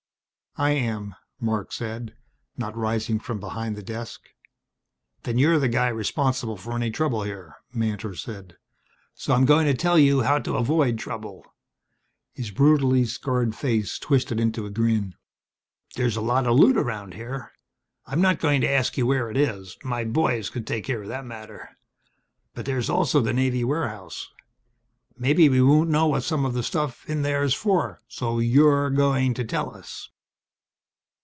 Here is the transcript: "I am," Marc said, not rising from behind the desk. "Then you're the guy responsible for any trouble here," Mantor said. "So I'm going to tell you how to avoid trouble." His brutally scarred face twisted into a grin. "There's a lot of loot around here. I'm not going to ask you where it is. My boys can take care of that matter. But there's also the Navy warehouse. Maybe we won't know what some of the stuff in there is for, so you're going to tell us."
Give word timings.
"I 0.57 0.71
am," 0.71 1.15
Marc 1.39 1.71
said, 1.71 2.13
not 2.57 2.75
rising 2.75 3.19
from 3.19 3.39
behind 3.39 3.77
the 3.77 3.81
desk. 3.81 4.23
"Then 5.23 5.37
you're 5.37 5.57
the 5.57 5.69
guy 5.69 5.87
responsible 5.87 6.57
for 6.57 6.73
any 6.75 6.91
trouble 6.91 7.23
here," 7.23 7.55
Mantor 7.71 8.15
said. 8.15 8.57
"So 9.15 9.33
I'm 9.33 9.45
going 9.45 9.65
to 9.67 9.73
tell 9.73 9.97
you 9.97 10.23
how 10.23 10.39
to 10.39 10.57
avoid 10.57 10.99
trouble." 10.99 11.45
His 12.33 12.51
brutally 12.51 13.05
scarred 13.05 13.55
face 13.55 13.97
twisted 13.97 14.41
into 14.41 14.65
a 14.65 14.69
grin. 14.69 15.15
"There's 15.95 16.17
a 16.17 16.21
lot 16.21 16.45
of 16.45 16.59
loot 16.59 16.75
around 16.75 17.13
here. 17.13 17.53
I'm 18.05 18.19
not 18.19 18.41
going 18.41 18.59
to 18.59 18.69
ask 18.69 18.97
you 18.97 19.07
where 19.07 19.31
it 19.31 19.37
is. 19.37 19.77
My 19.85 20.03
boys 20.03 20.49
can 20.49 20.65
take 20.65 20.83
care 20.83 21.01
of 21.03 21.07
that 21.07 21.25
matter. 21.25 21.77
But 22.53 22.65
there's 22.65 22.89
also 22.89 23.21
the 23.21 23.31
Navy 23.31 23.63
warehouse. 23.63 24.33
Maybe 25.17 25.47
we 25.47 25.61
won't 25.61 25.89
know 25.89 26.07
what 26.07 26.23
some 26.23 26.43
of 26.43 26.53
the 26.55 26.61
stuff 26.61 27.05
in 27.09 27.21
there 27.21 27.41
is 27.41 27.53
for, 27.53 28.01
so 28.09 28.39
you're 28.39 28.89
going 28.89 29.33
to 29.35 29.45
tell 29.45 29.73
us." 29.73 30.09